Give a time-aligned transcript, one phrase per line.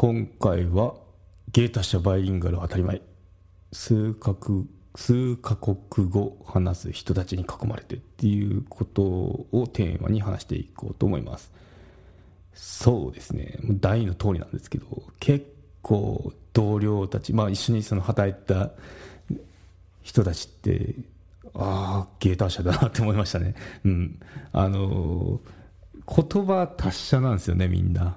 [0.00, 0.94] 今回は
[1.50, 3.02] 芸達者バイリンガル当たり前。
[3.72, 4.32] 数カ
[4.94, 11.50] 数カ国語話す人たちに囲まれてっていうことをテーマに話していこうと思います。
[12.54, 13.58] そうですね。
[13.68, 14.86] 大の通りなんですけど
[15.18, 18.70] 結構同僚たち、まあ、一緒にその働いた
[20.02, 20.94] 人たちって
[21.54, 23.56] ああ芸達者だなって思いましたね。
[23.84, 24.20] うん。
[24.52, 25.40] あの
[26.06, 28.16] 言葉達者なんですよねみんな。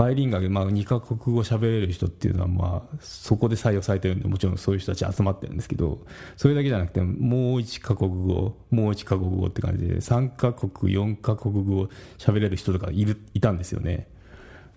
[0.00, 5.98] バイリンガル、まあ、2カ国語喋れる人っていうのは、まあ、そこで採用されてるんでもちろんそういう人たち集まってるんですけど
[6.38, 14.08] それだけじゃなくてもう1カ国語もう1カ国語って感じで3カ国4カ国語喋れる人とかいるいたんですよね。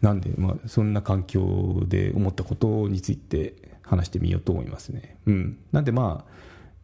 [0.01, 6.31] なんで、まあ、そんな環境で思ったことについて話してみようと思いますね、うん、なんでまあ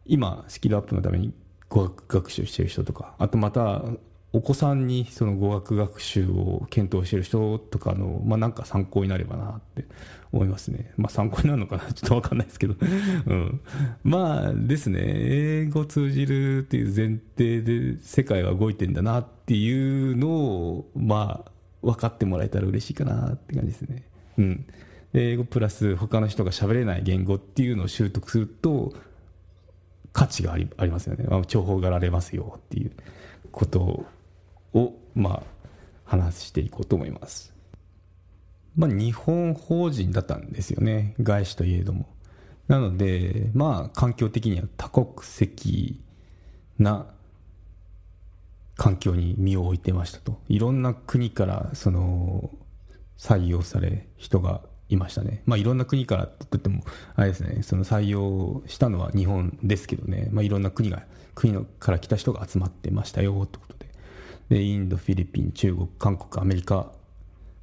[0.06, 1.34] 今スキルアップのために
[1.68, 3.84] 語学学習してる人とかあとまた
[4.32, 9.86] お子さんにその語学学習を検討している人とかの、まあ、なんか参考になればなって
[10.32, 10.92] 思いますね。
[10.98, 11.84] まあ、参考になるのかな？
[11.94, 12.76] ちょっとわかんないですけど。
[13.26, 13.62] うん。
[14.04, 24.04] まあですね、英語通じるっていう前提で世界は動いてんだなっていうのを、まあ、分かってもらえたら嬉しいかなって感じですね。
[24.38, 24.66] うん。
[25.14, 28.94] 英語プラス他の人が喋れない言語っていうのを習得すると、
[30.14, 31.26] 価値がありありますよね。
[31.28, 32.92] まあ、重宝がられますよっていう
[33.52, 34.06] ことを、
[34.74, 35.70] をまあ、
[36.06, 37.54] 話していこうと思います。
[38.76, 42.08] まあ、日本法人だったんですよね、外資といえども。
[42.68, 46.02] なので、まあ、環境的には多国籍
[46.78, 47.08] な
[48.76, 50.40] 環境に身を置いてましたと。
[50.48, 52.50] いろんな国からその
[53.18, 55.44] 採用され、人がいましたね。
[55.46, 56.84] まあ、いろんな国からって言っても、
[57.16, 61.04] あれですね、その採用したのは日本ですけどね、まあ、いろんな国が、
[61.36, 63.79] 国のから来た人が集まってましたよってこと
[64.50, 66.92] でインド、フィリピン、中国、韓国、アメリカ、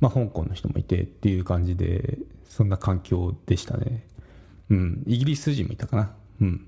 [0.00, 4.06] まあ、香港の人もいてっていう感じで、そんな環境でしたね。
[4.70, 6.14] うん、イギリス人もいたかな。
[6.40, 6.66] うん。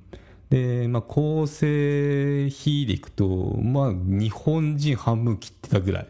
[0.50, 6.08] で、まあ、構成比でいくと、まあ、日本人半分切ってたぐらい、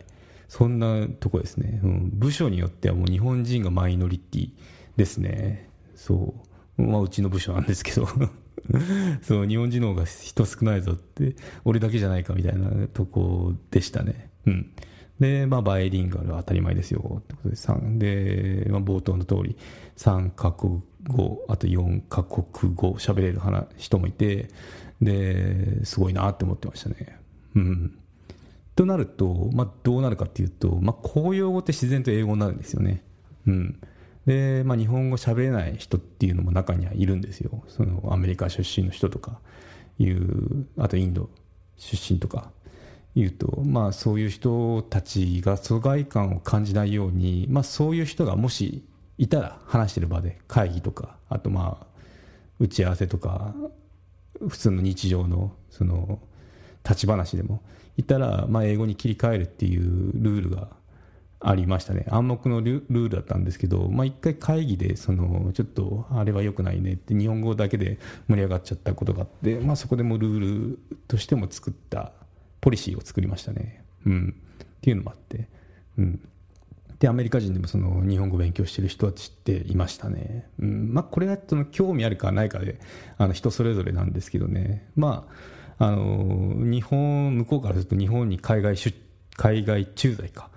[0.49, 1.81] そんなとこですね。
[1.83, 4.51] うん、部署によってはもう日本人がマイノリティ
[4.97, 5.69] ですね。
[5.95, 6.35] そ
[6.79, 6.83] う。
[6.83, 8.07] まあ、うちの部署なんですけど
[9.23, 14.31] そう日本人の方が人少ないぞって俺だけじゃないかみたいなとこでしたね。
[14.47, 14.71] うん。
[15.21, 17.57] で、まあ、バイリンガルは当たり前ですよってことで
[18.65, 19.57] で、まあ、冒頭の通り
[19.97, 23.41] 3カ国語あと4カ国語喋れる
[23.77, 24.49] 人もいて
[25.01, 27.19] ですごいなって思ってましたね。
[27.57, 27.99] うん。
[28.77, 33.03] となると、まあ、どうなるかっていうと、まあ、公用語って自然と英語になるんですよね。
[33.47, 33.81] うん。
[34.29, 37.65] で、まあ、日本語喋れない人っていうのも中にはいるんですよ。
[37.67, 39.41] そのアメリカ出身の人とか
[39.99, 41.31] いうあとインド
[41.79, 42.51] 出身とか
[43.15, 48.85] いうと、まあ、そういう人たちが疎外感を感じないように、まあ、そういう人がもし
[49.17, 51.87] いたら話してる場で会議とかあとまあ
[52.61, 53.55] 打ち合わせとか
[54.47, 56.19] 普通の日常のその
[56.85, 57.63] 立ち話でも
[57.97, 60.69] いたら、まあ、英語に切り替えるっていうルールが
[61.41, 62.05] ありましたね。
[62.09, 72.13] 暗黙のルールだったんですけど、まあ、一回会議でそのちょっとあれは良くないねって日本語だけで盛り上がっちゃったことがあって、まあ、そこでもルールとしても作った
[72.61, 75.49] ポリシーを作りましたね、うん、っていうのもあって、
[75.97, 76.29] うん、
[76.99, 80.93] でアメリカ人でもその日本語勉強してる人たちっていましたね、うん。
[80.93, 82.81] まあ、これはその興味あるかないかで
[83.17, 84.89] あの人それぞれなんですけどね。
[84.97, 88.99] まああの日本向こうからすると日本に海外出
[89.37, 90.51] 海外駐在か。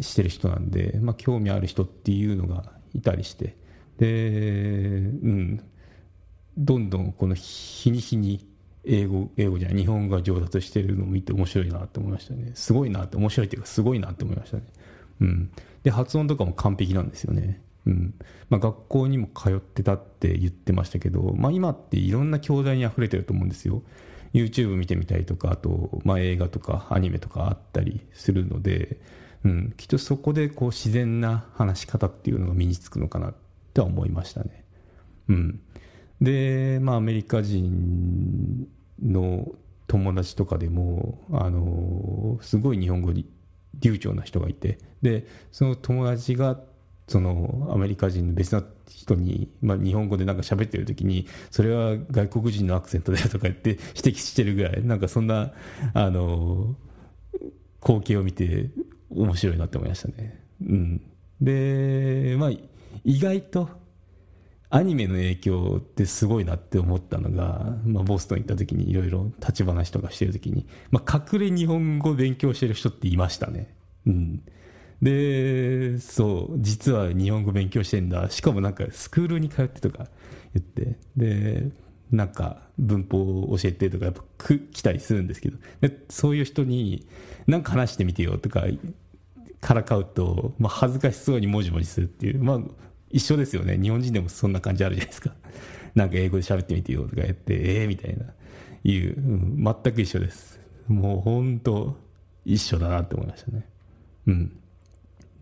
[0.00, 3.56] してる人なんで、まあ、興味ある人っていうのがいたりして。
[3.98, 5.60] で、うん、
[6.56, 8.46] どんどんこの日に日に
[8.84, 12.52] 英語英語じゃない日本語が上達してるのを見て面白いなって思いましたね。
[12.54, 14.62] すごいなって面白いっていうかすごいなって思いましたね、
[15.20, 15.50] うん、
[15.82, 17.62] で発音とかも完璧なんですよね。
[17.86, 18.14] うん。
[18.50, 23.82] まあ、学校にも通ってたって言ってましたけど、まあ、今っていろんな教材にあふれてると思うんですよ。
[24.34, 28.98] YouTube 見てみたりとかあと、まあ、映画とかアニメとかあったりするので
[29.44, 33.34] うん、きっとそこでこう自然な話し方っていうのが身につくのかな
[33.74, 34.64] とは思いましたね。
[35.28, 35.60] うん、
[36.20, 38.68] で、まあ、アメリカ人
[39.02, 39.52] の
[39.86, 43.28] 友達とかでも、あのすごい日本語に
[43.80, 46.58] 流暢な人がいてでその友達が
[47.08, 55.52] そのアメリカ人の別の人に、まあ、日本語でなんか喋ってる時にそれは外国人のアクセントだよとか言って指摘してるぐらいなんかそんな
[55.94, 56.74] あの
[57.80, 58.70] 光景を見て
[59.16, 60.42] 面白いなって思いましたね。
[60.62, 61.02] うん、
[61.40, 62.50] で、まあ、
[63.04, 63.68] 意外と
[64.70, 73.74] アニメの影響ってすごいなって思ったのが、まあ、ボストン行った時にいろいろ立ち話とかしてる時に、まあ、隠れ日本語勉強してる人っていましたね。
[74.06, 74.42] うん。
[75.02, 78.30] で、そう、実は日本語勉強してんだ。
[78.30, 80.08] しかもなんかスクールに通ってとか
[80.54, 81.70] 言って、で、
[82.10, 84.22] なんか文法を教えてとかやっぱ
[84.72, 87.06] 来たりするんですけど、でそういう人に
[87.46, 88.64] なんか話してみてよとか
[89.60, 92.60] からかうと、まあ、恥ずかしそうにもじもじするっていう、まあ、
[93.10, 93.78] 一緒ですよね。
[93.78, 95.34] 日本人でもそんな感じあるじゃないですか。
[95.94, 98.26] なんか英語で喋ってみてよとか言って、ええー、みたいな、
[98.84, 100.60] いう、うん、全く一緒です。
[100.88, 101.96] もう本当、
[102.44, 103.66] 一緒だなって思いましたね。
[104.26, 104.52] うん。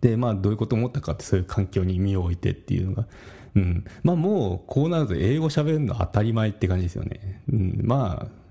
[0.01, 3.07] で、まあ、どういうこと思ったかって、そういう環境に身を置いてっていうのが、
[3.55, 3.85] うん。
[4.03, 7.43] まあ、もう、こうなると英語喋るの当たり前って感じですよね。
[7.53, 7.81] うん。
[7.83, 8.45] まあ、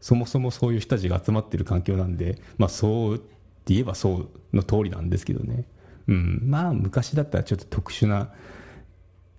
[0.00, 3.22] そもそもそういう人たちが集まってる環境なんで、まあ、そう
[3.66, 5.64] 言えばそうの通りなんですけどね。
[6.08, 6.42] うん。
[6.44, 8.32] まあ、昔だったらちょっと特殊な、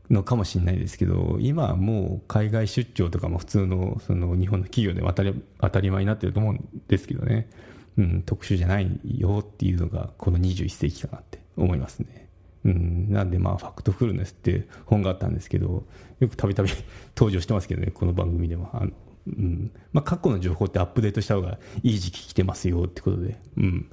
[0.09, 7.49] のかもしれないですけど、今はもう海外出張とかも普通のその日本の企業で当たり当たり前になってると思うんですけどね。
[7.97, 12.27] うん、特殊じゃないよっていうのがこの21世紀かなって思いますね。
[12.65, 15.83] うん、なんでまあファクトフルネスって本があったんですけど
[16.19, 16.69] よくたびたび
[17.15, 18.91] 登場してますけどねこの番組ではあの、
[19.27, 23.89] うんまあ、過去の情報ってアップデートした方がいい時期来てますよってことで、うん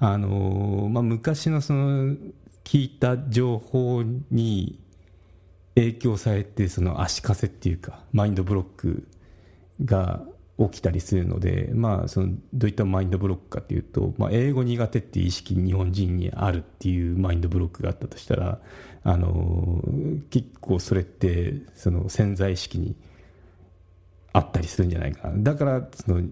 [0.00, 2.16] あの、まあ、昔のその
[2.64, 4.78] 聞いた情報に
[5.74, 9.08] 影響されてその足かせっていうかマインドブロック
[9.84, 10.22] が
[10.58, 18.60] 起きたりするので、まあ、そのどういったマインドブロックかというと、まあ、英語苦手っていう意識日本人にあるっていうマインドブロックがあったとしたら
[19.04, 19.80] あの
[20.30, 22.96] 結構それってその潜在意識に
[24.32, 25.34] あったりするんじゃないかな。
[25.38, 26.22] だからその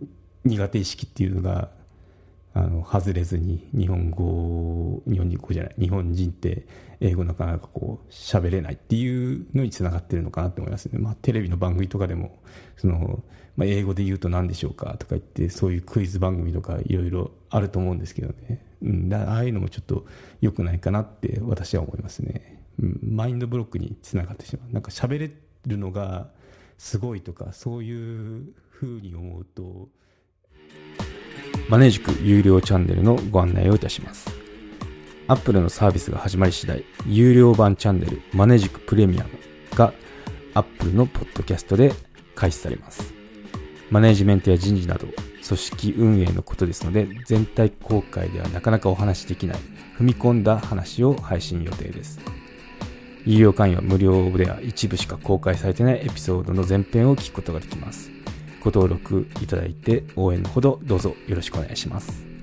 [0.44, 1.70] 苦手意識っていうのが
[2.56, 6.66] あの外れずに日本語日本語じゃない日本人って
[7.00, 12.38] 英語なかなかこう喋れないっていうのにつながってるのかなと思いますね、まあ、テレビの番組とかでも
[12.78, 13.22] その、
[13.56, 20.06] まあ、英語で言うと何でしょうかとか言ってそういうクイズ番組とかいろいろあると思うんですけどね、うん、だああいうのもちょっと
[20.40, 24.72] 良くないかなって私は思いますね、うん、マインドブロックにつながってしまう。
[24.72, 25.30] なんか喋れ
[25.66, 26.30] るのが
[26.78, 29.90] すごいとかそういうふうに思うと
[31.68, 34.30] マネージク有料チャンネルのご案内をいたします。
[35.26, 39.30] Apple のサービスが始まり次第、有料版チャンネルマネージクプレミアム
[39.74, 39.92] が
[40.54, 41.92] Apple のポッドキャストで
[42.36, 43.12] 開始されます。
[43.90, 45.08] マネージメントや人事など、
[45.44, 49.56] 組織運営のことですので、全体公開ではなかなかお話しできない、
[49.98, 52.20] 踏み込んだ話を配信予定です。
[53.24, 58.15] 有料会員は無料では一部しか公開されてないエピソードの前編を聞くことができます。
[58.66, 62.35] ご登録いただいて応援のほどどうぞよろしくお願いします。